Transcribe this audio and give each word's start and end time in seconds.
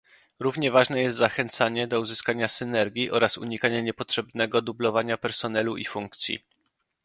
Równie 0.39 0.71
ważne 0.71 1.01
jest 1.01 1.17
zachęcanie 1.17 1.87
do 1.87 1.99
uzyskania 1.99 2.47
synergii 2.47 3.11
oraz 3.11 3.37
unikanie 3.37 3.83
niepotrzebnego 3.83 4.61
dublowania 4.61 5.17
personelu 5.17 5.77
i 5.77 5.85
funkcji 5.85 6.43